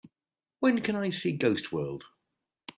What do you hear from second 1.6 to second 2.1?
World